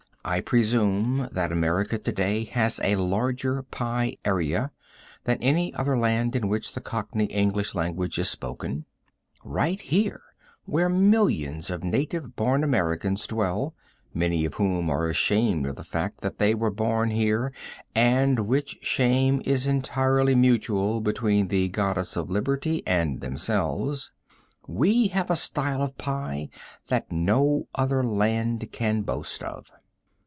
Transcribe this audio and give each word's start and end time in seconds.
I 0.23 0.39
presume 0.39 1.29
that 1.31 1.51
America 1.51 1.97
to 1.97 2.11
day 2.11 2.43
has 2.43 2.79
a 2.83 2.95
larger 2.97 3.63
pie 3.63 4.17
area 4.23 4.69
than 5.23 5.41
any 5.41 5.73
other 5.73 5.97
land 5.97 6.35
in 6.35 6.47
which 6.47 6.75
the 6.75 6.79
Cockney 6.79 7.25
English 7.25 7.73
language 7.73 8.19
is 8.19 8.29
spoken. 8.29 8.85
Right 9.43 9.81
here 9.81 10.21
where 10.65 10.89
millions 10.89 11.71
of 11.71 11.83
native 11.83 12.35
born 12.35 12.63
Americans 12.63 13.25
dwell, 13.25 13.73
many 14.13 14.45
of 14.45 14.53
whom 14.53 14.91
are 14.91 15.09
ashamed 15.09 15.65
of 15.65 15.75
the 15.75 15.83
fact 15.83 16.21
that 16.21 16.37
they 16.37 16.53
were 16.53 16.69
born 16.69 17.09
here 17.09 17.51
and 17.95 18.41
which 18.41 18.77
shame 18.83 19.41
is 19.43 19.65
entirely 19.65 20.35
mutual 20.35 21.01
between 21.01 21.47
the 21.47 21.67
Goddess 21.69 22.15
of 22.15 22.29
Liberty 22.29 22.83
and 22.85 23.21
themselves, 23.21 24.11
we 24.67 25.07
have 25.07 25.31
a 25.31 25.35
style 25.35 25.81
of 25.81 25.97
pie 25.97 26.49
that 26.89 27.11
no 27.11 27.67
other 27.73 28.03
land 28.03 28.69
can 28.71 29.01
boast 29.01 29.41
of. 29.41 29.71